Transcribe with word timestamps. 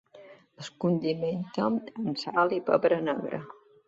Es 0.61 0.69
condimenta 0.85 1.63
amb 1.65 2.21
sal 2.21 2.57
i 2.57 2.59
pebre 2.71 2.99
negre. 3.11 3.41